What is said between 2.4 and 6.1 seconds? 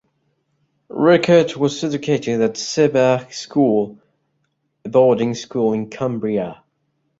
at Sedbergh School, a boarding school in